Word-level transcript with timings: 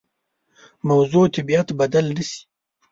موضوع 0.89 1.25
طبیعت 1.35 1.67
بدل 1.79 2.05
نه 2.15 2.23
شي. 2.29 2.39